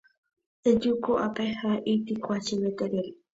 eju 0.71 0.91
ko'ápe 1.03 1.43
ha 1.59 1.71
eitykua 1.91 2.37
chéve 2.45 2.69
terere 2.79 3.13